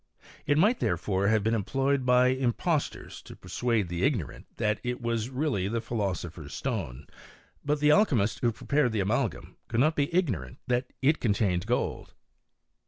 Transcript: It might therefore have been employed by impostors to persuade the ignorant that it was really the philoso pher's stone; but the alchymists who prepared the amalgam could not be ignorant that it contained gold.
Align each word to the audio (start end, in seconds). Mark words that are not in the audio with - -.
It 0.47 0.57
might 0.57 0.79
therefore 0.79 1.27
have 1.27 1.43
been 1.43 1.53
employed 1.53 2.07
by 2.07 2.29
impostors 2.29 3.21
to 3.21 3.35
persuade 3.35 3.87
the 3.87 4.01
ignorant 4.03 4.47
that 4.57 4.79
it 4.83 4.99
was 4.99 5.29
really 5.29 5.67
the 5.67 5.79
philoso 5.79 6.31
pher's 6.31 6.55
stone; 6.55 7.05
but 7.63 7.79
the 7.79 7.91
alchymists 7.91 8.39
who 8.39 8.51
prepared 8.51 8.93
the 8.93 8.99
amalgam 8.99 9.57
could 9.67 9.79
not 9.79 9.95
be 9.95 10.11
ignorant 10.11 10.57
that 10.65 10.91
it 11.03 11.19
contained 11.21 11.67
gold. 11.67 12.15